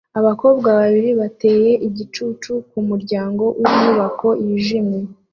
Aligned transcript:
Abakobwa 0.19 0.67
babiri 0.79 1.11
bateye 1.19 1.71
igicucu 1.87 2.51
ku 2.69 2.79
muryango 2.89 3.43
w'inyubako 3.59 4.27
yijimye 4.45 4.99